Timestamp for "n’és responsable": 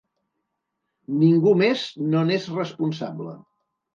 2.29-3.37